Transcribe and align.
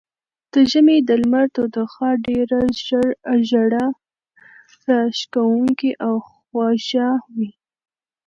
د 0.53 0.53
ژمي 0.71 0.97
د 1.07 1.09
لمر 1.21 1.45
تودوخه 1.55 2.07
ډېره 2.25 2.59
زړه 3.49 3.85
راښکونکې 4.87 5.91
او 6.05 6.15
خوږه 6.27 7.09
وي. 7.35 7.51